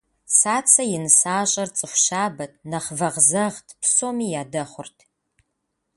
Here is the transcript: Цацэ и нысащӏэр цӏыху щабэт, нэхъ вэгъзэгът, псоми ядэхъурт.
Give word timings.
Цацэ 0.37 0.83
и 0.97 0.99
нысащӏэр 1.03 1.69
цӏыху 1.77 1.99
щабэт, 2.03 2.53
нэхъ 2.69 2.89
вэгъзэгът, 2.97 3.67
псоми 3.81 4.27
ядэхъурт. 4.41 4.97